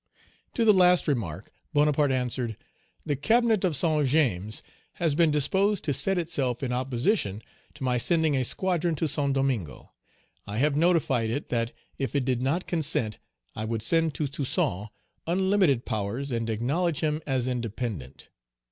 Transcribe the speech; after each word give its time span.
To 0.55 0.65
the 0.65 0.73
last 0.73 1.07
remark 1.07 1.53
Bonaparte 1.73 2.09
answered, 2.11 2.57
"The 3.05 3.15
cabinet 3.15 3.63
of 3.63 3.75
St. 3.75 4.07
James's 4.07 4.63
has 4.93 5.13
been 5.13 5.29
disposed 5.29 5.83
to 5.83 5.93
set 5.93 6.17
itself 6.17 6.63
in 6.63 6.73
opposition 6.73 7.43
to 7.75 7.83
my 7.83 7.99
sending 7.99 8.35
a 8.35 8.43
squadron 8.43 8.95
to 8.95 9.07
Saint 9.07 9.33
Domingo; 9.33 9.91
I 10.47 10.57
have 10.57 10.75
notified 10.75 11.29
it, 11.29 11.49
that 11.49 11.71
if 11.99 12.15
it 12.15 12.25
did 12.25 12.41
not 12.41 12.65
consent, 12.65 13.19
I 13.55 13.63
would 13.63 13.83
send 13.83 14.15
to 14.15 14.25
Toussaint 14.27 14.89
unlimited 15.27 15.85
powers, 15.85 16.31
and 16.31 16.49
acknowledge 16.49 17.01
him 17.01 17.21
as 17.27 17.47
independent. 17.47 18.29